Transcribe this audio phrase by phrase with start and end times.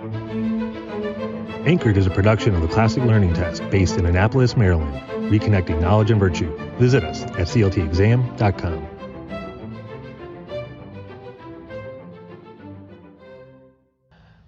[0.00, 4.94] Anchored is a production of the Classic Learning Test based in Annapolis, Maryland,
[5.30, 6.56] reconnecting knowledge and virtue.
[6.78, 8.88] Visit us at cltexam.com.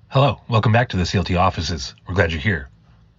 [0.09, 1.95] Hello, welcome back to the CLT offices.
[2.09, 2.71] We're glad you're here.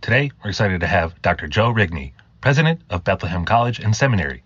[0.01, 1.47] Today, we're excited to have Dr.
[1.47, 4.41] Joe Rigney, president of Bethlehem College and Seminary.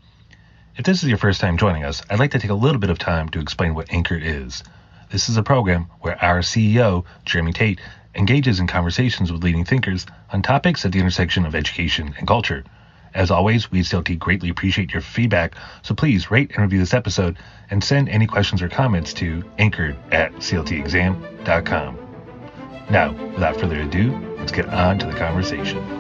[0.76, 2.90] If this is your first time joining us, I'd like to take a little bit
[2.90, 4.62] of time to explain what Anchored is.
[5.10, 7.80] This is a program where our CEO, Jeremy Tate,
[8.14, 12.66] engages in conversations with leading thinkers on topics at the intersection of education and culture.
[13.14, 16.94] As always, we at CLT greatly appreciate your feedback, so please rate and review this
[16.94, 17.38] episode
[17.70, 21.98] and send any questions or comments to anchored at cltexam.com.
[22.90, 25.97] Now, without further ado, let's get on to the conversation.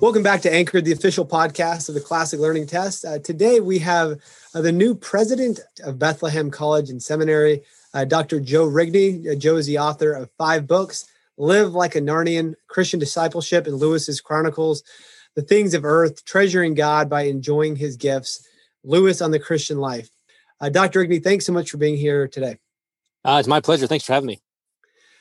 [0.00, 3.04] Welcome back to Anchored, the official podcast of the Classic Learning Test.
[3.04, 4.20] Uh, today we have
[4.54, 7.62] uh, the new president of Bethlehem College and Seminary,
[7.92, 8.38] uh, Dr.
[8.38, 9.28] Joe Rigney.
[9.28, 13.74] Uh, Joe is the author of five books Live Like a Narnian, Christian Discipleship in
[13.74, 14.84] Lewis's Chronicles,
[15.34, 18.46] The Things of Earth, Treasuring God by Enjoying His Gifts,
[18.84, 20.10] Lewis on the Christian Life.
[20.60, 21.04] Uh, Dr.
[21.04, 22.58] Rigney, thanks so much for being here today.
[23.24, 23.88] Uh, it's my pleasure.
[23.88, 24.40] Thanks for having me.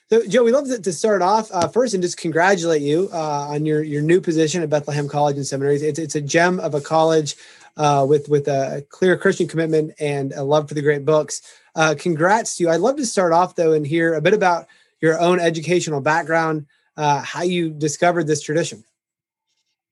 [0.09, 3.65] So, Joe, we love to start off uh, first and just congratulate you uh, on
[3.65, 5.83] your your new position at Bethlehem College and Seminaries.
[5.83, 7.35] It's, it's a gem of a college
[7.75, 11.41] uh, with with a clear Christian commitment and a love for the great books.
[11.75, 12.69] Uh, congrats to you.
[12.69, 14.67] I'd love to start off though and hear a bit about
[15.01, 18.85] your own educational background, uh, how you discovered this tradition.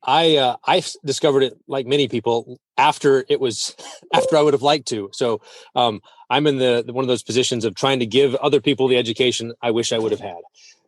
[0.05, 3.75] I uh, I discovered it like many people after it was
[4.13, 5.09] after I would have liked to.
[5.13, 5.41] So
[5.75, 8.87] um, I'm in the, the, one of those positions of trying to give other people
[8.87, 10.41] the education I wish I would have had.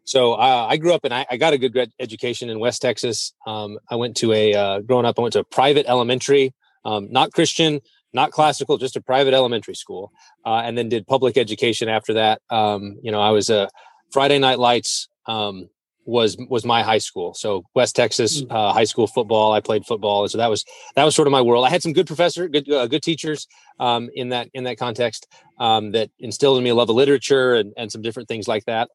[0.03, 3.33] So uh, I grew up and I, I, got a good education in West Texas.
[3.45, 5.19] Um, I went to a uh, growing up.
[5.19, 6.53] I went to a private elementary,
[6.85, 7.81] um, not Christian,
[8.13, 10.13] not classical, just a private elementary school,
[10.45, 12.41] uh, and then did public education after that.
[12.49, 13.69] Um, you know, I was a
[14.11, 15.69] Friday Night Lights um,
[16.07, 17.33] was was my high school.
[17.33, 18.51] So West Texas mm.
[18.51, 19.51] uh, high school football.
[19.51, 21.65] I played football, and so that was that was sort of my world.
[21.65, 23.45] I had some good professor, good uh, good teachers
[23.79, 25.27] um, in that in that context
[25.59, 28.65] um, that instilled in me a love of literature and, and some different things like
[28.65, 28.89] that.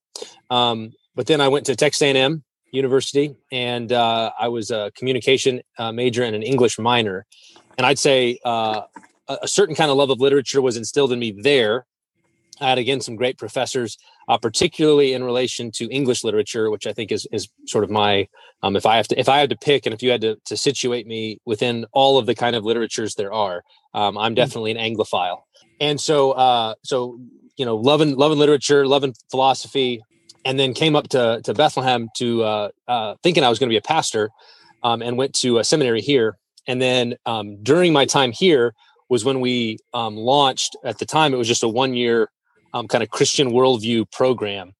[0.50, 5.60] Um, but then I went to Texas A&M University, and uh, I was a communication
[5.78, 7.26] uh, major and an English minor.
[7.76, 8.82] And I'd say uh,
[9.28, 11.86] a certain kind of love of literature was instilled in me there.
[12.62, 16.92] I had again some great professors uh, particularly in relation to English literature, which I
[16.92, 18.28] think is is sort of my
[18.62, 20.36] um, if I have to if I had to pick and if you had to,
[20.46, 23.62] to situate me within all of the kind of literatures there are,
[23.94, 24.36] um, I'm hmm.
[24.36, 25.42] definitely an Anglophile.
[25.80, 27.18] And so uh, so
[27.56, 30.02] you know loving loving literature, loving philosophy,
[30.44, 33.72] and then came up to to Bethlehem to uh, uh, thinking I was going to
[33.72, 34.30] be a pastor,
[34.82, 36.38] um, and went to a seminary here.
[36.68, 38.72] And then um, during my time here
[39.08, 40.76] was when we um, launched.
[40.84, 42.30] At the time, it was just a one year
[42.72, 44.74] um, kind of Christian worldview program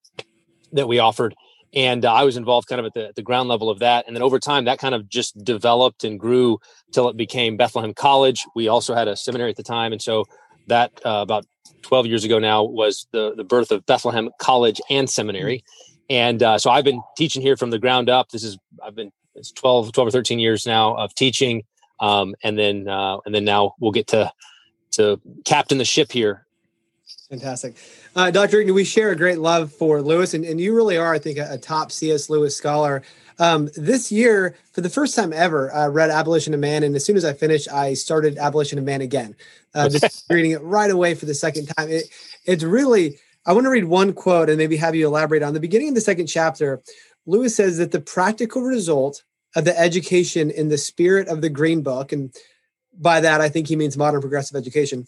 [0.73, 1.35] that we offered.
[1.75, 4.07] And uh, I was involved kind of at the, the ground level of that.
[4.07, 6.59] And then over time, that kind of just developed and grew
[6.93, 8.45] till it became Bethlehem College.
[8.55, 9.93] We also had a seminary at the time.
[9.93, 10.25] And so
[10.67, 11.47] that uh, about
[11.83, 15.65] 12 years ago now was the, the birth of Bethlehem College and Seminary.
[16.11, 18.29] And uh, so I've been teaching here from the ground up.
[18.29, 21.63] This is, I've been, it's 12, 12 or 13 years now of teaching.
[22.01, 24.31] Um, and then, uh, and then now we'll get to,
[24.93, 26.47] to captain the ship here
[27.33, 27.75] Fantastic.
[28.15, 28.63] Uh, Dr.
[28.75, 31.53] we share a great love for Lewis, and, and you really are, I think, a,
[31.53, 32.29] a top C.S.
[32.29, 33.03] Lewis scholar.
[33.39, 37.05] Um, this year, for the first time ever, I read Abolition of Man, and as
[37.05, 39.35] soon as I finished, I started Abolition of Man again,
[39.75, 41.89] uh, just reading it right away for the second time.
[41.89, 42.05] It,
[42.45, 45.61] it's really, I want to read one quote and maybe have you elaborate on the
[45.61, 46.83] beginning of the second chapter.
[47.27, 49.23] Lewis says that the practical result
[49.57, 52.35] of the education in the spirit of the Green Book, and
[52.99, 55.07] by that I think he means modern progressive education,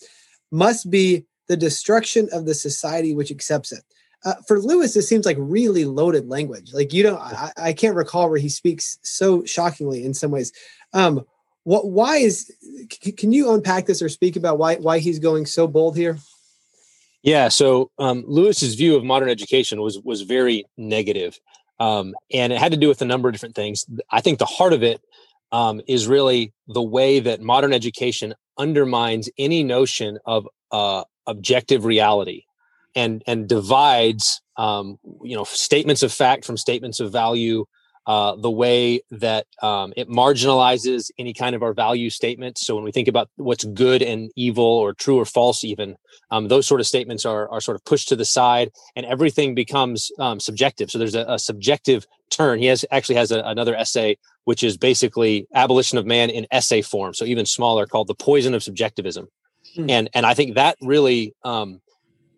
[0.50, 3.82] must be the destruction of the society which accepts it.
[4.24, 6.72] Uh, for Lewis, this seems like really loaded language.
[6.72, 10.50] Like you don't, I, I, can't recall where he speaks so shockingly in some ways.
[10.94, 11.26] Um,
[11.64, 11.90] what?
[11.90, 12.50] Why is?
[12.90, 16.18] C- can you unpack this or speak about why why he's going so bold here?
[17.22, 17.48] Yeah.
[17.48, 21.38] So um, Lewis's view of modern education was was very negative,
[21.78, 23.84] um, and it had to do with a number of different things.
[24.10, 25.02] I think the heart of it
[25.52, 32.44] um, is really the way that modern education undermines any notion of uh, objective reality
[32.94, 37.64] and and divides um, you know statements of fact from statements of value
[38.06, 42.66] uh, the way that um, it marginalizes any kind of our value statements.
[42.66, 45.96] So when we think about what's good and evil or true or false, even
[46.30, 49.54] um, those sort of statements are are sort of pushed to the side, and everything
[49.54, 50.90] becomes um, subjective.
[50.90, 52.58] So there's a, a, subjective turn.
[52.58, 56.82] He has actually has a, another essay which is basically abolition of man in essay
[56.82, 59.26] form, so even smaller, called the poison of subjectivism
[59.76, 59.90] mm.
[59.90, 61.80] and and I think that really um,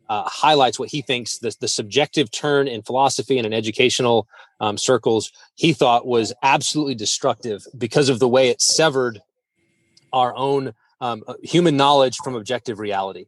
[0.08, 4.28] uh, highlights what he thinks the, the subjective turn in philosophy and in educational
[4.60, 9.20] um, circles he thought was absolutely destructive because of the way it severed
[10.12, 13.26] our own um, uh, human knowledge from objective reality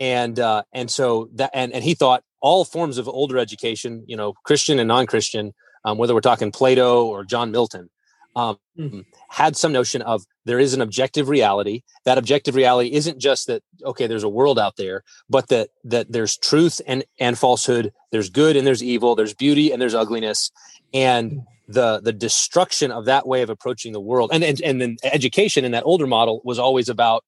[0.00, 4.16] and uh, and so that and, and he thought all forms of older education you
[4.16, 5.52] know christian and non-christian
[5.84, 7.90] um, whether we're talking plato or john milton
[8.36, 9.04] um, mm.
[9.28, 13.62] had some notion of there is an objective reality that objective reality isn't just that
[13.84, 18.30] okay there's a world out there but that that there's truth and and falsehood there's
[18.30, 20.50] good and there's evil there's beauty and there's ugliness
[20.92, 21.38] and hmm.
[21.68, 25.64] the the destruction of that way of approaching the world and and, and then education
[25.64, 27.24] in that older model was always about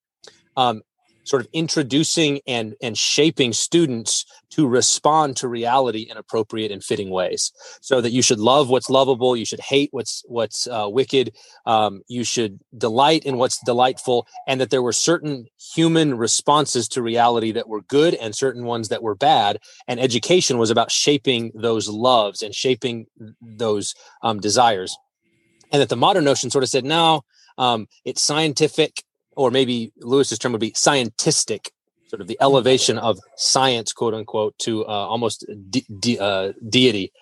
[0.57, 0.81] um,
[1.27, 7.09] sort of introducing and and shaping students to respond to reality in appropriate and fitting
[7.09, 7.51] ways.
[7.81, 11.33] So that you should love what's lovable you should hate what's what's uh, wicked
[11.65, 17.01] um, you should delight in what's delightful and that there were certain human responses to
[17.01, 19.59] reality that were good and certain ones that were bad.
[19.87, 23.07] And education was about shaping those loves and shaping
[23.41, 23.93] those
[24.23, 24.97] um, desires.
[25.71, 27.23] And that the modern notion sort of said no
[27.57, 29.03] um, it's scientific
[29.37, 31.69] or maybe Lewis's term would be scientistic,
[32.07, 37.13] sort of the elevation of science, quote unquote, to uh, almost de- de- uh, deity,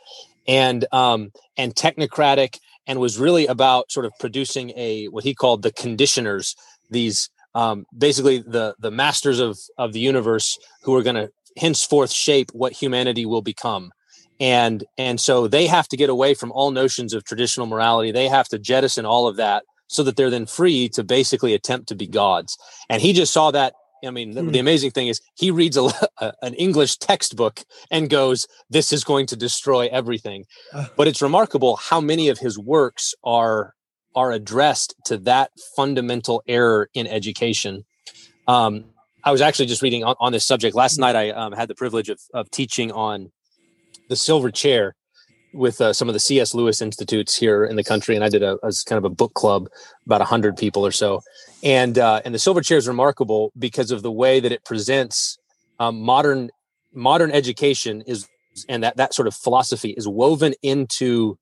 [0.48, 2.58] and um, and technocratic,
[2.88, 6.56] and was really about sort of producing a what he called the conditioners,
[6.90, 12.12] these um, basically the the masters of of the universe who are going to henceforth
[12.12, 13.92] shape what humanity will become.
[14.40, 18.12] And and so they have to get away from all notions of traditional morality.
[18.12, 21.88] They have to jettison all of that so that they're then free to basically attempt
[21.90, 22.58] to be gods.
[22.90, 23.74] And he just saw that.
[24.06, 24.56] I mean, the, the hmm.
[24.56, 25.90] amazing thing is he reads a,
[26.20, 30.46] a, an English textbook and goes, "This is going to destroy everything."
[30.96, 33.74] But it's remarkable how many of his works are
[34.16, 37.84] are addressed to that fundamental error in education.
[38.48, 38.86] Um,
[39.24, 41.02] I was actually just reading on, on this subject last hmm.
[41.02, 41.16] night.
[41.16, 43.32] I um, had the privilege of, of teaching on
[44.08, 44.96] the silver chair,
[45.56, 46.54] with uh, some of the C.S.
[46.54, 49.34] Lewis institutes here in the country, and I did a, a kind of a book
[49.34, 49.70] club,
[50.06, 51.22] about hundred people or so,
[51.64, 55.38] and uh, and the Silver Chair is remarkable because of the way that it presents
[55.80, 56.50] um, modern
[56.94, 58.28] modern education is
[58.70, 61.38] and that that sort of philosophy is woven into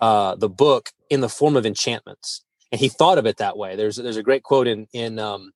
[0.00, 2.42] uh, the book in the form of enchantments,
[2.72, 3.76] and he thought of it that way.
[3.76, 5.52] There's there's a great quote in in um,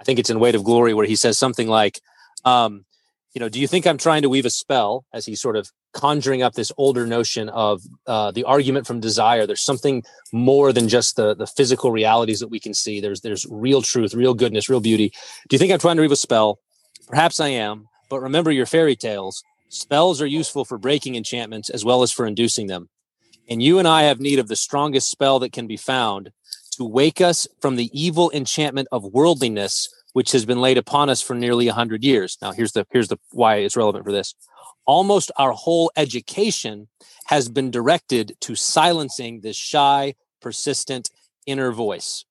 [0.00, 2.00] I think it's in Weight of Glory where he says something like.
[2.44, 2.84] Um,
[3.32, 5.72] you know, do you think I'm trying to weave a spell as he sort of
[5.94, 9.46] conjuring up this older notion of uh, the argument from desire.
[9.46, 10.02] There's something
[10.32, 13.00] more than just the the physical realities that we can see.
[13.00, 15.12] There's there's real truth, real goodness, real beauty.
[15.48, 16.58] Do you think I'm trying to weave a spell?
[17.08, 19.42] Perhaps I am, but remember your fairy tales.
[19.68, 22.88] Spells are useful for breaking enchantments as well as for inducing them.
[23.48, 26.30] And you and I have need of the strongest spell that can be found
[26.72, 31.20] to wake us from the evil enchantment of worldliness which has been laid upon us
[31.20, 32.38] for nearly 100 years.
[32.40, 34.34] Now here's the here's the why it's relevant for this
[34.86, 36.88] almost our whole education
[37.26, 41.10] has been directed to silencing this shy, persistent
[41.46, 42.24] inner voice.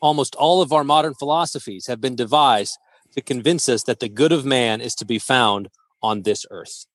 [0.00, 2.78] Almost all of our modern philosophies have been devised
[3.14, 5.68] to convince us that the good of man is to be found
[6.02, 6.86] on this earth.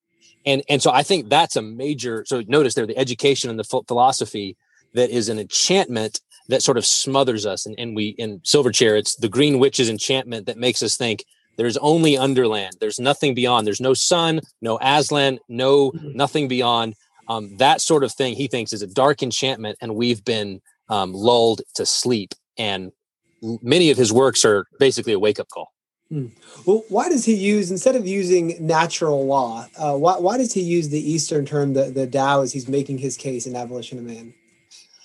[0.45, 2.23] And, and so I think that's a major.
[2.25, 4.55] So notice there, the education and the philosophy
[4.93, 7.65] that is an enchantment that sort of smothers us.
[7.65, 11.25] And, and we, in Silver Chair, it's the Green Witch's enchantment that makes us think
[11.57, 12.75] there's only underland.
[12.79, 13.65] There's nothing beyond.
[13.65, 16.15] There's no sun, no Aslan, no mm-hmm.
[16.15, 16.95] nothing beyond.
[17.27, 21.13] Um, that sort of thing he thinks is a dark enchantment, and we've been um,
[21.13, 22.33] lulled to sleep.
[22.57, 22.91] And
[23.41, 25.71] many of his works are basically a wake up call.
[26.09, 26.27] Hmm.
[26.67, 29.65] Well, why does he use instead of using natural law?
[29.77, 32.99] Uh, why, why does he use the Eastern term, the the Tao, as he's making
[32.99, 34.33] his case in Abolition of Man?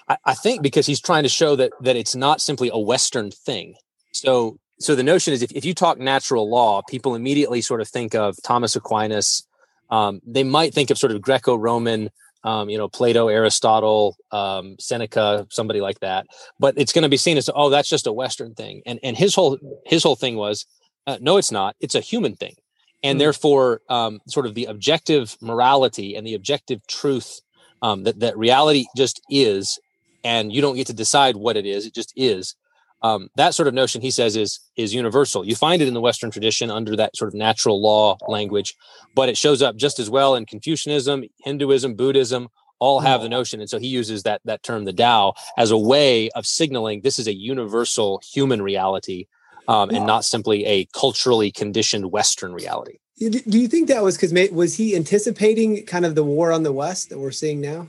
[0.08, 3.30] I, I think because he's trying to show that that it's not simply a Western
[3.30, 3.76] thing.
[4.12, 7.88] So so the notion is if, if you talk natural law, people immediately sort of
[7.88, 9.46] think of Thomas Aquinas.
[9.90, 12.10] Um, they might think of sort of Greco-Roman,
[12.44, 16.26] um, you know, Plato, Aristotle, um, Seneca, somebody like that.
[16.58, 18.82] But it's going to be seen as oh, that's just a Western thing.
[18.86, 20.64] And and his whole his whole thing was,
[21.06, 21.76] uh, no, it's not.
[21.80, 22.54] It's a human thing,
[23.02, 23.18] and mm-hmm.
[23.18, 27.40] therefore, um, sort of the objective morality and the objective truth
[27.82, 29.78] um, that that reality just is,
[30.24, 31.84] and you don't get to decide what it is.
[31.84, 32.54] It just is
[33.02, 35.44] um, that sort of notion he says is is universal.
[35.44, 38.74] You find it in the western tradition under that sort of natural law language
[39.14, 42.48] but it shows up just as well in confucianism hinduism buddhism
[42.80, 43.60] all have the notion.
[43.60, 47.18] And so he uses that that term the Tao as a way of signaling this
[47.18, 49.26] is a universal human reality
[49.68, 52.98] um, and not simply a culturally conditioned western reality.
[53.18, 56.72] Do you think that was because was he anticipating kind of the war on the
[56.72, 57.88] west that we're seeing now?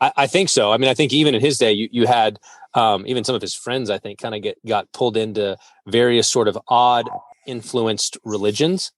[0.00, 0.72] I, I think so.
[0.72, 2.40] I mean i think even in his day you, you had
[2.74, 6.28] um, even some of his friends, I think, kind of get got pulled into various
[6.28, 7.08] sort of odd
[7.46, 8.92] influenced religions.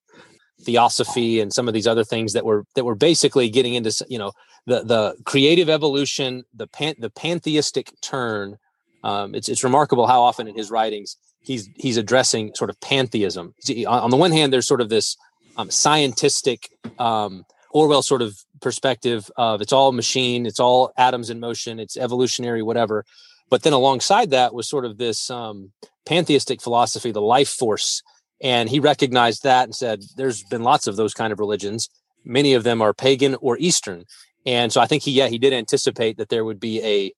[0.61, 4.17] Theosophy and some of these other things that were that were basically getting into you
[4.17, 4.31] know
[4.65, 8.57] the the creative evolution the pan, the pantheistic turn.
[9.03, 13.53] Um, it's it's remarkable how often in his writings he's he's addressing sort of pantheism.
[13.87, 15.15] On, the one hand there's sort of this
[15.57, 21.39] um, scientific um, orwell sort of perspective of it's all machine it's all atoms in
[21.39, 23.05] motion it's evolutionary whatever
[23.49, 25.71] but then alongside that was sort of this um,
[26.05, 28.01] pantheistic philosophy the life force
[28.41, 31.89] and he recognized that and said, there's been lots of those kind of religions.
[32.23, 34.05] Many of them are pagan or Eastern.
[34.45, 37.11] And so I think he, yeah, he did anticipate that there would be a,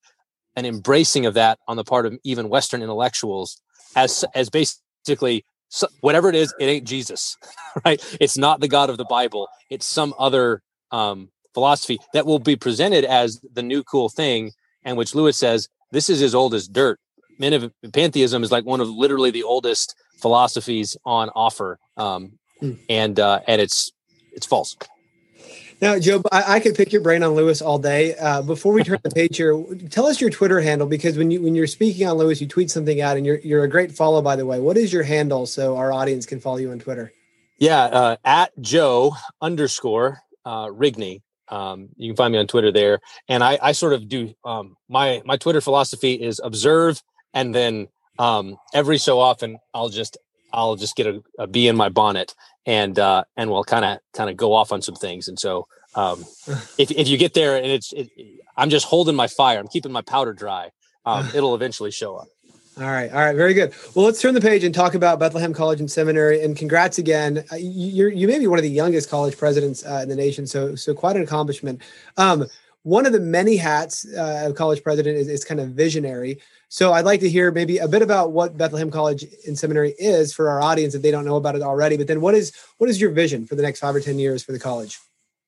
[0.56, 3.62] an embracing of that on the part of even Western intellectuals
[3.96, 5.44] as, as basically
[6.02, 7.36] whatever it is, it ain't Jesus,
[7.86, 8.02] right?
[8.22, 9.50] It's not the God of the Bible.
[9.70, 14.52] It's some other um, philosophy that will be presented as the new cool thing,
[14.84, 17.00] and which Lewis says this is as old as dirt.
[17.40, 22.78] Men of pantheism is like one of literally the oldest philosophies on offer, um, mm.
[22.90, 23.92] and uh, and it's
[24.34, 24.76] it's false.
[25.80, 28.16] Now, Joe, I, I, could pick your brain on Lewis all day.
[28.16, 31.42] Uh, before we turn the page here, tell us your Twitter handle because when you
[31.44, 34.22] when you're speaking on Lewis, you tweet something out, and you're you're a great follow,
[34.22, 34.60] by the way.
[34.60, 37.14] What is your handle so our audience can follow you on Twitter?
[37.60, 41.22] Yeah, uh, at Joe underscore uh, Rigney.
[41.50, 44.76] Um, you can find me on Twitter there, and I, I sort of do um,
[44.90, 47.02] my my Twitter philosophy is observe
[47.34, 47.88] and then
[48.20, 50.18] um, every so often I'll just
[50.52, 52.34] I'll just get a, a bee in my bonnet
[52.66, 55.28] and uh, and we'll kind of kind of go off on some things.
[55.28, 56.26] And so um,
[56.78, 58.10] if if you get there and it's it,
[58.56, 60.72] I'm just holding my fire, I'm keeping my powder dry.
[61.06, 62.28] Um, it'll eventually show up.
[62.80, 63.74] All right, all right, very good.
[63.96, 66.44] Well, let's turn the page and talk about Bethlehem College and Seminary.
[66.44, 67.44] And congrats again.
[67.52, 70.46] Uh, you're you may be one of the youngest college presidents uh, in the nation,
[70.46, 71.82] so so quite an accomplishment.
[72.18, 72.46] Um,
[72.84, 76.40] one of the many hats uh, of college president is, is kind of visionary.
[76.70, 80.32] So I'd like to hear maybe a bit about what Bethlehem College and Seminary is
[80.32, 81.98] for our audience if they don't know about it already.
[81.98, 84.44] But then, what is what is your vision for the next five or ten years
[84.44, 85.00] for the college?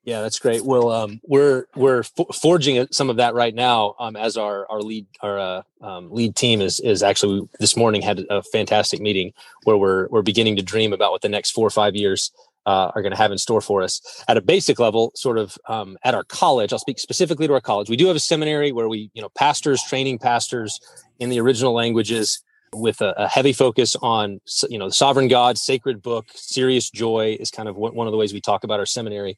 [0.04, 0.64] Yeah, that's great.
[0.64, 2.04] Well, um, we're we're
[2.34, 3.96] forging some of that right now.
[4.00, 8.02] Um, as our our lead our uh, um, lead team is is actually this morning
[8.02, 9.34] had a fantastic meeting
[9.66, 12.32] where we're we're beginning to dream about what the next four or five years
[12.66, 15.58] uh, are going to have in store for us at a basic level sort of
[15.68, 18.72] um, at our college i'll speak specifically to our college we do have a seminary
[18.72, 20.80] where we you know pastors training pastors
[21.20, 24.40] in the original languages with a, a, heavy focus on
[24.70, 28.18] you know the sovereign god sacred book serious joy is kind of one of the
[28.18, 29.38] ways we talk about our seminary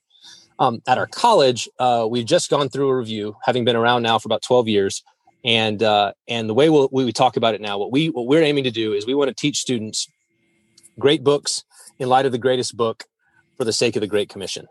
[0.62, 4.20] um, at our college uh, we've just gone through a review having been around now
[4.20, 5.04] for about 12 years.
[5.44, 8.44] And uh, and the way we'll, we talk about it now what we what we're
[8.44, 10.08] aiming to do is we want to teach students
[11.00, 11.64] great books
[11.98, 13.06] in light of the greatest book
[13.58, 14.68] for the sake of the great commission.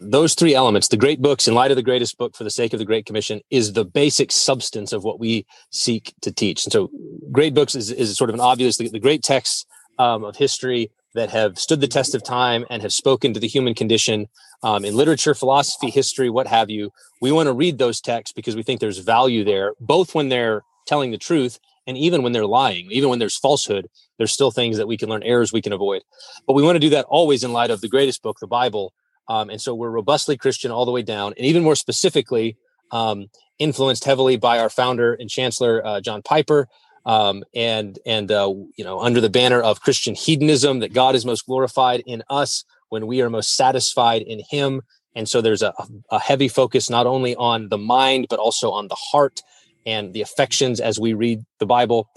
[0.00, 2.72] Those three elements the great books in light of the greatest book for the sake
[2.72, 6.66] of the great commission is the basic substance of what we seek to teach.
[6.66, 6.90] And so
[7.30, 9.64] great books is, is sort of an obvious the, the great texts
[9.96, 13.48] um, of history that have stood the test of time and have spoken to the
[13.48, 14.28] human condition
[14.62, 16.90] um, in literature philosophy history what have you.
[17.20, 20.62] We want to read those texts because we think there's value there both when they're
[20.86, 22.90] telling the truth and even when they're lying.
[22.90, 26.02] Even when there's falsehood there's still things that we can learn errors we can avoid.
[26.46, 28.92] But we want to do that always in light of the greatest book the bible.
[29.28, 32.58] Um, and so we're robustly Christian all the way down, and even more specifically,
[32.90, 33.28] um,
[33.58, 36.68] influenced heavily by our founder and chancellor uh, John Piper,
[37.06, 41.24] um, and and uh, you know under the banner of Christian hedonism that God is
[41.24, 44.82] most glorified in us when we are most satisfied in Him.
[45.16, 45.72] And so there's a,
[46.10, 49.42] a heavy focus not only on the mind but also on the heart
[49.86, 52.08] and the affections as we read the Bible.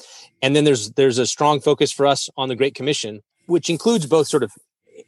[0.41, 4.05] And then there's there's a strong focus for us on the Great Commission, which includes
[4.05, 4.51] both sort of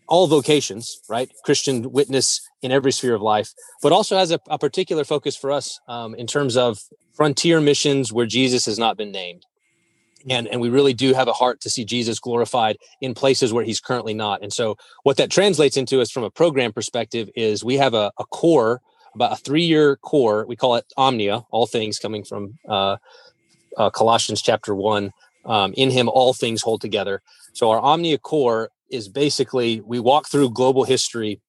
[0.08, 1.32] all vocations, right?
[1.44, 5.52] Christian witness in every sphere of life, but also has a, a particular focus for
[5.52, 6.80] us um, in terms of
[7.14, 9.46] frontier missions where Jesus has not been named.
[10.30, 13.64] And, and we really do have a heart to see Jesus glorified in places where
[13.64, 14.42] he's currently not.
[14.42, 18.12] And so, what that translates into is from a program perspective, is we have a,
[18.18, 18.82] a core,
[19.16, 20.46] about a three year core.
[20.46, 22.98] We call it Omnia, all things coming from uh,
[23.78, 25.12] uh, Colossians chapter one.
[25.46, 27.22] Um, in him, all things hold together.
[27.54, 31.40] So, our Omnia core is basically we walk through global history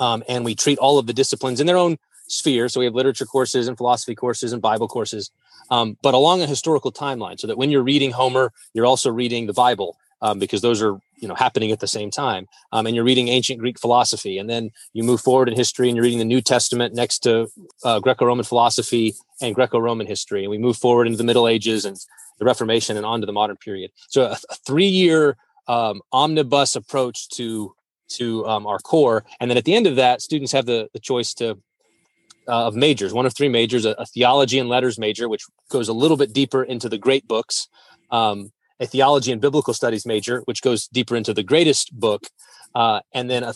[0.00, 1.96] um, and we treat all of the disciplines in their own
[2.28, 2.68] sphere.
[2.68, 5.30] So we have literature courses and philosophy courses and Bible courses,
[5.70, 9.46] um, but along a historical timeline, so that when you're reading Homer, you're also reading
[9.46, 12.46] the Bible um, because those are you know happening at the same time.
[12.72, 15.96] Um, and you're reading ancient Greek philosophy, and then you move forward in history, and
[15.96, 17.48] you're reading the New Testament next to
[17.84, 21.96] uh, Greco-Roman philosophy and Greco-Roman history, and we move forward into the Middle Ages and
[22.38, 23.90] the Reformation and on to the modern period.
[24.08, 27.74] So a, a three-year um, omnibus approach to
[28.08, 31.00] to um, our core, and then at the end of that, students have the the
[31.00, 31.58] choice to
[32.48, 35.88] uh, of majors, one of three majors, a, a, theology and letters major, which goes
[35.88, 37.68] a little bit deeper into the great books,
[38.10, 38.50] um,
[38.80, 42.26] a theology and biblical studies major, which goes deeper into the greatest book,
[42.74, 43.54] uh, and then a,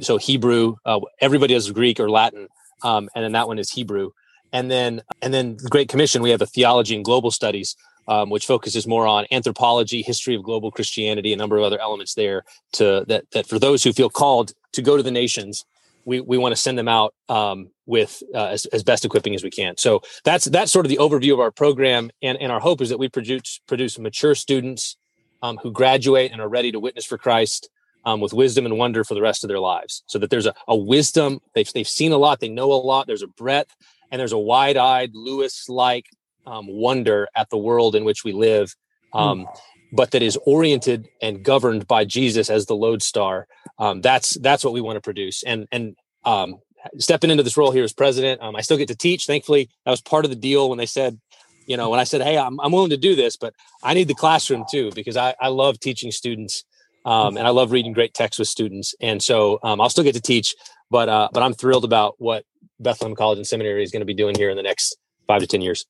[0.00, 0.76] so Hebrew.
[0.84, 2.48] Uh, everybody has Greek or Latin,
[2.82, 4.10] um, and then that one is Hebrew.
[4.52, 7.76] And then and then the Great Commission, we have a theology and global studies,
[8.08, 12.14] um, which focuses more on anthropology, history of global Christianity, a number of other elements
[12.14, 12.44] there.
[12.74, 15.64] To that that for those who feel called to go to the nations,
[16.04, 19.42] we we want to send them out um, with uh, as, as best equipping as
[19.42, 19.76] we can.
[19.76, 22.88] So that's that's sort of the overview of our program, and and our hope is
[22.88, 24.96] that we produce produce mature students
[25.42, 27.68] um, who graduate and are ready to witness for Christ.
[28.06, 30.52] Um, with wisdom and wonder for the rest of their lives, so that there's a,
[30.68, 33.06] a wisdom they've they've seen a lot, they know a lot.
[33.06, 33.74] There's a breadth,
[34.10, 36.04] and there's a wide-eyed Lewis-like
[36.46, 38.74] um, wonder at the world in which we live,
[39.14, 39.46] mm.
[39.94, 43.46] But that is oriented and governed by Jesus as the lodestar.
[43.78, 45.42] Um, that's that's what we want to produce.
[45.44, 46.56] And and um,
[46.98, 48.42] stepping into this role here as president.
[48.42, 49.26] Um, I still get to teach.
[49.26, 51.18] Thankfully, that was part of the deal when they said,
[51.66, 54.08] you know, when I said, "Hey, I'm, I'm willing to do this, but I need
[54.08, 56.64] the classroom too because I, I love teaching students
[57.04, 60.14] um, and I love reading great texts with students, and so um, I'll still get
[60.14, 60.54] to teach.
[60.90, 62.44] But uh, but I'm thrilled about what
[62.80, 64.96] Bethlehem College and Seminary is going to be doing here in the next
[65.26, 65.86] five to ten years.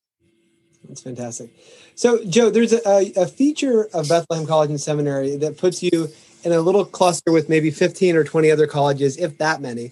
[0.87, 1.49] That's fantastic.
[1.95, 6.09] So, Joe, there's a, a feature of Bethlehem College and Seminary that puts you
[6.43, 9.91] in a little cluster with maybe 15 or 20 other colleges, if that many,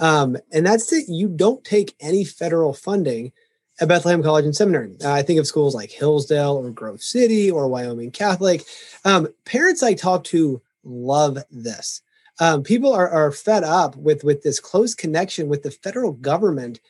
[0.00, 3.32] um, and that's that you don't take any federal funding
[3.80, 4.96] at Bethlehem College and Seminary.
[5.04, 8.64] Uh, I think of schools like Hillsdale or Grove City or Wyoming Catholic.
[9.04, 12.02] Um, parents I talk to love this.
[12.40, 16.80] Um, people are, are fed up with, with this close connection with the federal government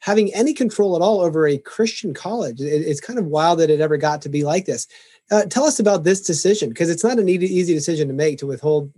[0.00, 2.60] having any control at all over a Christian college.
[2.60, 4.86] It, it's kind of wild that it ever got to be like this.
[5.30, 8.46] Uh, tell us about this decision because it's not an easy decision to make to
[8.46, 8.92] withhold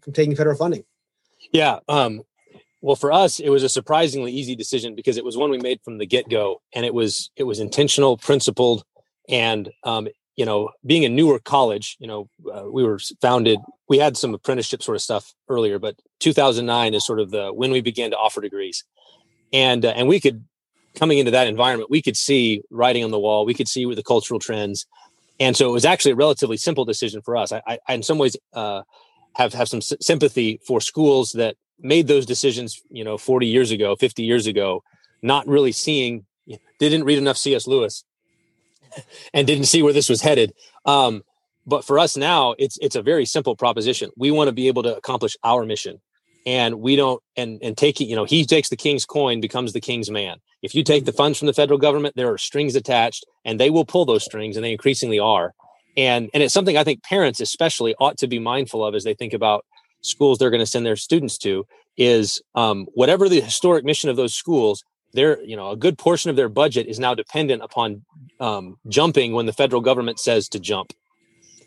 [0.00, 0.84] from taking federal funding.
[1.52, 2.22] Yeah, um,
[2.80, 5.80] well, for us, it was a surprisingly easy decision because it was one we made
[5.84, 8.84] from the get go, and it was it was intentional, principled,
[9.28, 13.58] and um, you know, being a newer college, you know, uh, we were founded.
[13.88, 17.72] We had some apprenticeship sort of stuff earlier, but 2009 is sort of the when
[17.72, 18.84] we began to offer degrees,
[19.52, 20.44] and uh, and we could
[20.94, 23.96] coming into that environment, we could see writing on the wall, we could see with
[23.96, 24.86] the cultural trends,
[25.40, 27.52] and so it was actually a relatively simple decision for us.
[27.52, 28.82] I, I in some ways, uh,
[29.34, 33.94] have have some sympathy for schools that made those decisions, you know, 40 years ago,
[33.96, 34.82] 50 years ago,
[35.22, 36.26] not really seeing,
[36.80, 37.66] didn't read enough C.S.
[37.68, 38.04] Lewis
[39.34, 40.52] and didn't see where this was headed.
[40.84, 41.22] Um,
[41.66, 44.10] but for us now, it's it's a very simple proposition.
[44.16, 46.00] We want to be able to accomplish our mission,
[46.48, 48.06] and we don't and and take it.
[48.06, 50.38] You know, he takes the king's coin, becomes the king's man.
[50.62, 53.68] If you take the funds from the federal government, there are strings attached, and they
[53.68, 55.52] will pull those strings, and they increasingly are.
[55.94, 59.12] And and it's something I think parents especially ought to be mindful of as they
[59.12, 59.66] think about
[60.00, 61.66] schools they're going to send their students to
[61.98, 66.30] is um, whatever the historic mission of those schools they're you know a good portion
[66.30, 68.04] of their budget is now dependent upon
[68.38, 70.92] um, jumping when the federal government says to jump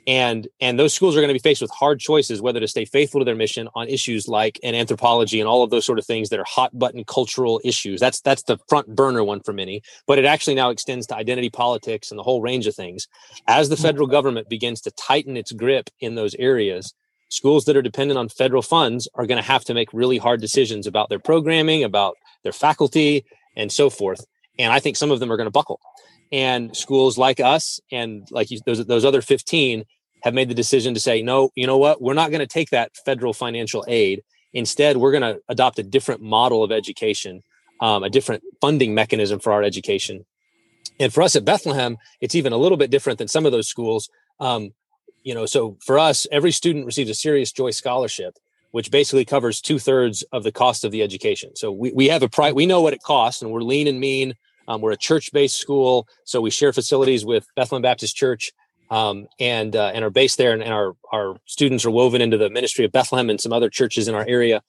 [0.07, 2.85] and and those schools are going to be faced with hard choices whether to stay
[2.85, 6.05] faithful to their mission on issues like an anthropology and all of those sort of
[6.05, 9.81] things that are hot button cultural issues that's that's the front burner one for many
[10.07, 13.07] but it actually now extends to identity politics and the whole range of things
[13.47, 13.83] as the mm-hmm.
[13.83, 16.93] federal government begins to tighten its grip in those areas
[17.31, 20.41] schools that are dependent on federal funds are going to have to make really hard
[20.41, 24.25] decisions about their programming, about their faculty, and so forth.
[24.59, 25.79] And I think some of them are going to buckle.
[26.31, 29.83] And schools like us and like you, those those other 15
[30.23, 32.01] have made the decision to say, no, you know what?
[32.01, 34.23] We're not going to take that federal financial aid.
[34.53, 37.41] Instead, we're going to adopt a different model of education,
[37.79, 40.25] um, a different funding mechanism for our education.
[40.99, 43.67] And for us at Bethlehem, it's even a little bit different than some of those
[43.67, 44.09] schools.
[44.39, 44.73] Um,
[45.23, 48.37] you know, so for us, every student receives a Serious Joy Scholarship,
[48.71, 51.55] which basically covers two thirds of the cost of the education.
[51.55, 53.99] So we, we have a price, we know what it costs, and we're lean and
[53.99, 54.35] mean.
[54.71, 58.53] Um, we're a church based school, so we share facilities with Bethlehem Baptist Church.
[58.89, 62.37] Um, and uh, and are based there, and, and, our our students are woven into
[62.37, 64.61] the ministry of Bethlehem and some other churches in our area.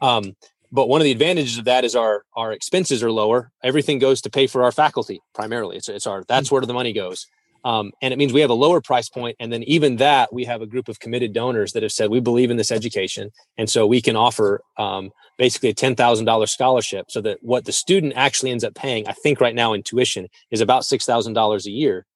[0.00, 0.34] Um,
[0.72, 3.52] but one of the advantages of that is our our expenses are lower.
[3.62, 5.76] Everything goes to pay for our faculty primarily.
[5.76, 7.26] It's it's our that's where the money goes.
[7.66, 10.44] Um, and it means we have a lower price point and then even that we
[10.44, 13.68] have a group of committed donors that have said we believe in this education and
[13.68, 18.52] so we can offer um, basically a $10000 scholarship so that what the student actually
[18.52, 22.06] ends up paying i think right now in tuition is about $6000 a year.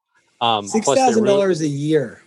[0.41, 2.23] Um, $6000 a year.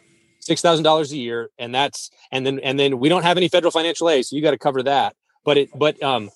[0.46, 4.10] $6000 a year and that's and then and then we don't have any federal financial
[4.10, 5.16] aid so you got to cover that.
[5.46, 6.30] But it but um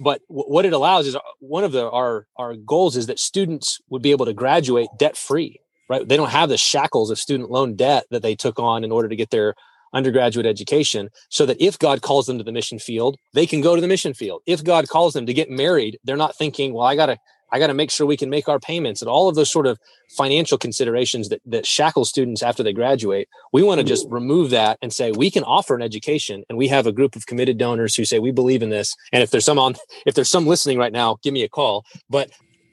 [0.00, 3.78] but what it allows is uh, one of the our our goals is that students
[3.90, 6.08] would be able to graduate debt free right?
[6.08, 9.08] They don't have the shackles of student loan debt that they took on in order
[9.08, 9.54] to get their
[9.92, 13.74] undergraduate education so that if God calls them to the mission field, they can go
[13.74, 14.40] to the mission field.
[14.46, 17.18] If God calls them to get married, they're not thinking, well, I got to
[17.52, 19.66] I got to make sure we can make our payments and all of those sort
[19.66, 19.76] of
[20.16, 23.28] financial considerations that, that shackle students after they graduate.
[23.52, 24.12] We want to just mm.
[24.12, 27.26] remove that and say we can offer an education and we have a group of
[27.26, 28.94] committed donors who say we believe in this.
[29.12, 29.74] And if there's some on,
[30.06, 31.84] if there's some listening right now, give me a call.
[32.08, 32.30] But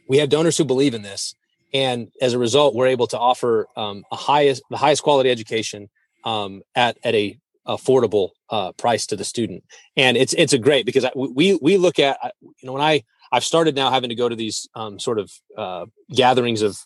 [0.08, 1.34] we have donors who believe in this.
[1.74, 5.90] And as a result, we're able to offer um, a highest, the highest quality education
[6.24, 9.64] um, at, at a affordable uh, price to the student.
[9.98, 13.04] And it's, it's a great because I, we, we look at, you know, when I,
[13.32, 16.78] I've started now having to go to these um, sort of uh, gatherings of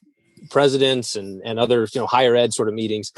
[0.50, 3.12] presidents and and other you know higher ed sort of meetings,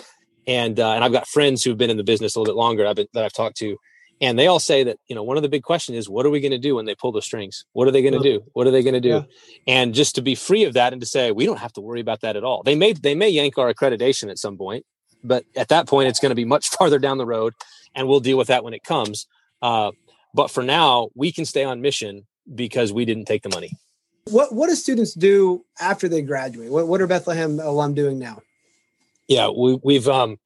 [0.48, 2.86] and uh, and I've got friends who've been in the business a little bit longer
[2.86, 3.78] I've been, that I've talked to,
[4.24, 6.30] and they all say that you know one of the big questions is what are
[6.30, 7.66] we going to do when they pull the strings?
[7.74, 8.44] What are they going to do?
[8.54, 9.10] What are they going to do?
[9.10, 9.24] Yeah.
[9.68, 12.00] And just to be free of that and to say we don't have to worry
[12.00, 12.64] about that at all.
[12.64, 14.86] They may they may yank our accreditation at some point,
[15.24, 17.54] but at that point it's going to be much farther down the road,
[17.94, 19.28] and we'll deal with that when it comes.
[19.62, 19.92] Uh,
[20.34, 23.72] but for now, we can stay on mission because we didn't take the money.
[24.26, 26.72] What what do students do after they graduate?
[26.72, 28.42] What what are Bethlehem alum doing now?
[29.28, 30.38] Yeah, we, we've um,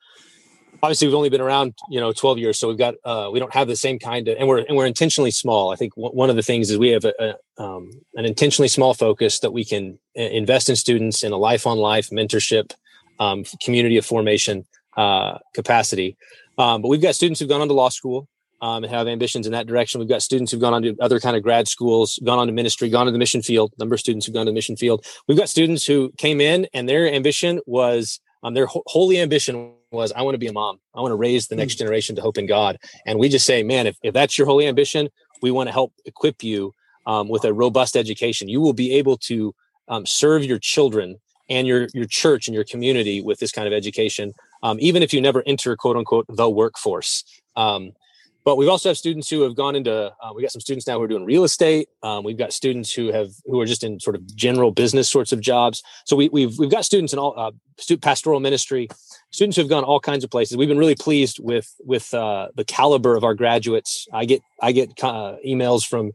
[0.83, 3.53] obviously we've only been around you know 12 years, so we've got uh, we don't
[3.53, 5.71] have the same kind of, and we're and we're intentionally small.
[5.71, 8.67] I think w- one of the things is we have a, a um, an intentionally
[8.67, 12.73] small focus that we can uh, invest in students in a life on life mentorship,
[13.19, 16.17] um, community of formation uh, capacity.
[16.57, 18.27] Um, but we've got students who've gone on to law school
[18.61, 19.99] um, and have ambitions in that direction.
[19.99, 22.53] We've got students who've gone on to other kind of grad schools, gone on to
[22.53, 23.73] ministry, gone to the mission field.
[23.77, 25.05] Number of students who've gone to the mission field.
[25.27, 29.73] We've got students who came in and their ambition was um, their ho- holy ambition
[29.91, 30.79] was I want to be a mom.
[30.93, 31.79] I want to raise the next mm.
[31.79, 32.77] generation to hope in God.
[33.05, 35.09] And we just say, man, if, if that's your holy ambition,
[35.41, 36.73] we want to help equip you
[37.05, 38.49] um, with a robust education.
[38.49, 39.55] You will be able to
[39.87, 41.19] um, serve your children
[41.49, 45.13] and your your church and your community with this kind of education, um, even if
[45.13, 47.23] you never enter quote unquote the workforce.
[47.55, 47.93] Um,
[48.47, 50.97] but we've also have students who have gone into uh, we got some students now
[50.97, 53.99] who are doing real estate um, we've got students who have who are just in
[53.99, 57.37] sort of general business sorts of jobs so we, we've we've got students in all
[57.37, 57.51] uh,
[58.01, 58.87] pastoral ministry
[59.37, 60.57] students have gone all kinds of places.
[60.57, 64.07] We've been really pleased with with uh, the caliber of our graduates.
[64.11, 66.11] I get i get uh, emails from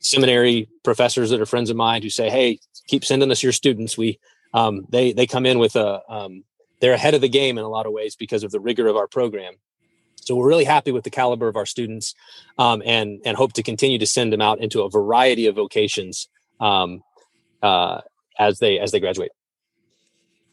[0.00, 2.58] seminary professors that are friends of mine who say hey
[2.88, 3.96] keep sending us your students.
[3.96, 4.18] We
[4.52, 6.42] um, they they come in with a um,
[6.80, 8.96] they're ahead of the game in a lot of ways because of the rigor of
[8.96, 9.54] our program.
[10.16, 12.16] So we're really happy with the caliber of our students,
[12.58, 16.26] um, and and hope to continue to send them out into a variety of vocations
[16.58, 17.04] um,
[17.62, 18.00] uh,
[18.36, 19.30] as they as they graduate.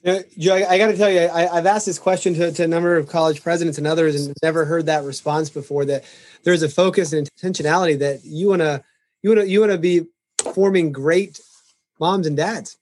[0.03, 2.63] Yeah, Joe, I, I got to tell you, I, have asked this question to, to,
[2.63, 5.85] a number of college presidents and others, and never heard that response before.
[5.85, 6.03] That
[6.43, 8.83] there's a focus and intentionality that you want to
[9.21, 10.07] you want to you want to be
[10.53, 11.39] forming great
[11.99, 12.77] moms and dads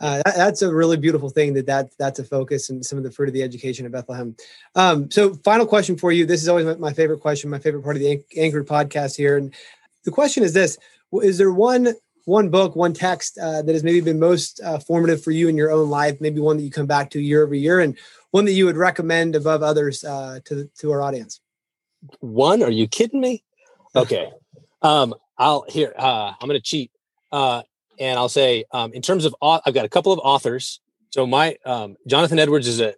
[0.00, 3.04] uh, that, that's a really beautiful thing that, that that's a focus and some of
[3.04, 4.36] the fruit of the education of Bethlehem.
[4.74, 6.26] Um, so, final question for you.
[6.26, 9.38] This is always my, my favorite question, my favorite part of the Anchored podcast here.
[9.38, 9.54] And
[10.04, 10.76] the question is this:
[11.22, 11.94] Is there one
[12.26, 15.56] one book, one text uh, that has maybe been most uh, formative for you in
[15.56, 16.20] your own life?
[16.20, 17.96] Maybe one that you come back to year over year, and
[18.32, 21.40] one that you would recommend above others uh, to to our audience.
[22.20, 22.62] One?
[22.62, 23.42] Are you kidding me?
[23.96, 24.30] Okay.
[24.82, 25.94] Um, I'll here.
[25.96, 26.90] Uh, I'm going to cheat.
[27.32, 27.62] Uh,
[27.98, 30.80] and I'll say um, in terms of I've got a couple of authors.
[31.14, 32.94] So my um, Jonathan Edwards is a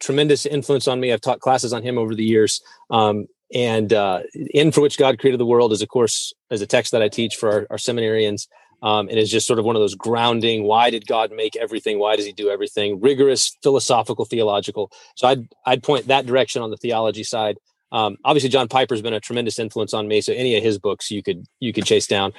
[0.00, 1.12] tremendous influence on me.
[1.12, 2.60] I've taught classes on him over the years.
[2.90, 4.22] Um, and uh,
[4.54, 7.08] End for which God created the world is of course is a text that I
[7.08, 8.48] teach for our, our seminarians.
[8.82, 10.64] Um, and it's just sort of one of those grounding.
[10.64, 11.98] Why did God make everything?
[11.98, 13.00] Why does He do everything?
[13.00, 14.90] Rigorous philosophical, theological.
[15.16, 17.58] So I'd I'd point that direction on the theology side.
[17.92, 20.20] Um, obviously, John Piper's been a tremendous influence on me.
[20.20, 22.32] So any of his books you could you could chase down.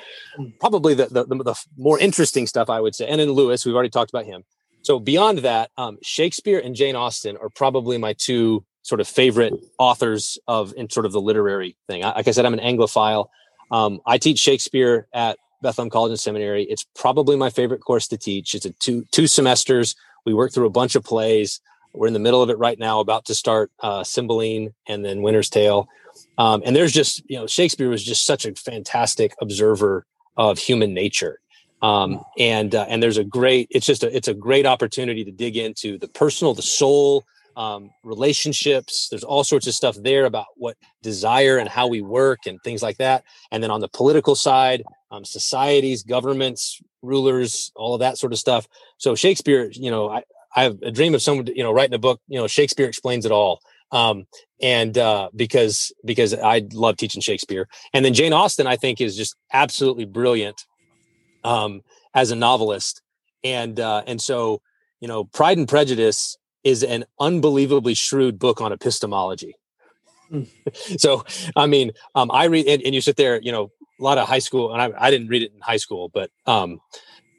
[0.59, 3.75] Probably the the, the, the more interesting stuff I would say, and then Lewis, we've
[3.75, 4.43] already talked about him.
[4.83, 9.53] So beyond that, um, Shakespeare and Jane Austen are probably my two sort of favorite
[9.77, 12.03] authors of in sort of the literary thing.
[12.03, 13.27] I, like I said, I'm an Anglophile.
[13.69, 16.63] Um, I teach Shakespeare at Bethlehem College and Seminary.
[16.63, 18.55] It's probably my favorite course to teach.
[18.55, 19.95] It's a two two semesters.
[20.25, 21.61] We work through a bunch of plays.
[21.93, 25.21] We're in the middle of it right now, about to start uh, Cymbeline and then
[25.21, 25.89] Winter's Tale.
[26.37, 30.05] Um, and there's just, you know, Shakespeare was just such a fantastic observer
[30.37, 31.39] of human nature.
[31.81, 35.31] Um, and uh, and there's a great, it's just a, it's a great opportunity to
[35.31, 37.25] dig into the personal, the soul,
[37.57, 39.09] um, relationships.
[39.09, 42.81] There's all sorts of stuff there about what desire and how we work and things
[42.81, 43.23] like that.
[43.51, 48.39] And then on the political side, um, societies, governments, rulers, all of that sort of
[48.39, 48.67] stuff.
[48.97, 50.23] So Shakespeare, you know, I,
[50.55, 52.21] I have a dream of someone, you know, writing a book.
[52.27, 53.61] You know, Shakespeare explains it all.
[53.91, 54.25] Um,
[54.61, 59.17] and uh, because because I love teaching Shakespeare, and then Jane Austen, I think, is
[59.17, 60.65] just absolutely brilliant
[61.43, 61.81] um,
[62.13, 63.01] as a novelist,
[63.43, 64.61] and uh, and so
[65.01, 69.55] you know, Pride and Prejudice is an unbelievably shrewd book on epistemology.
[70.31, 70.47] Mm.
[70.99, 74.17] so, I mean, um, I read, and, and, you sit there, you know, a lot
[74.17, 76.81] of high school, and I, I didn't read it in high school, but um,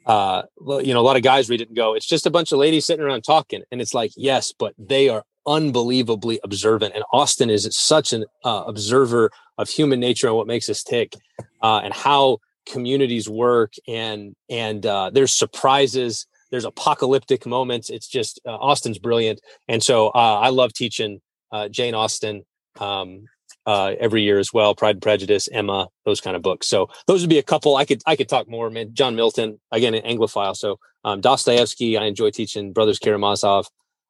[0.05, 2.51] uh, you know, a lot of guys read it and go, it's just a bunch
[2.51, 3.61] of ladies sitting around talking.
[3.71, 6.93] And it's like, yes, but they are unbelievably observant.
[6.95, 11.13] And Austen is such an uh, observer of human nature and what makes us tick
[11.61, 13.73] uh, and how communities work.
[13.87, 17.89] And, and uh, there's surprises, there's apocalyptic moments.
[17.89, 19.39] It's just, uh, Austen's brilliant.
[19.67, 21.21] And so uh, I love teaching
[21.51, 22.45] uh, Jane Austen.
[22.79, 23.25] Um,
[23.65, 24.75] uh, every year as well.
[24.75, 26.67] Pride and Prejudice, Emma, those kind of books.
[26.67, 27.75] So those would be a couple.
[27.75, 28.69] I could I could talk more.
[28.69, 30.55] Man, John Milton, again, an Anglophile.
[30.55, 33.67] So um, Dostoevsky, I enjoy teaching Brothers Karamazov.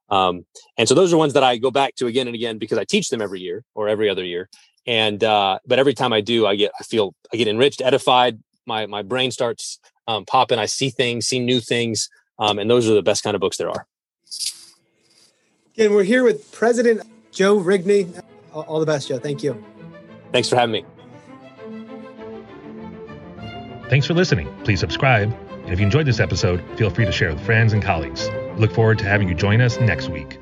[0.09, 0.45] Um,
[0.77, 2.83] and so those are ones that I go back to again and again because I
[2.83, 4.49] teach them every year or every other year.
[4.85, 8.39] And uh, but every time I do, I get I feel I get enriched, edified.
[8.65, 10.59] My my brain starts um, popping.
[10.59, 13.57] I see things, see new things, um, and those are the best kind of books
[13.57, 13.87] there are.
[15.75, 18.21] Again, we're here with President Joe Rigney.
[18.53, 19.19] All the best, Joe.
[19.19, 19.63] Thank you.
[20.31, 20.85] Thanks for having me.
[23.89, 24.47] Thanks for listening.
[24.63, 25.33] Please subscribe.
[25.63, 28.29] And if you enjoyed this episode, feel free to share with friends and colleagues.
[28.57, 30.37] look forward to having you join us next week.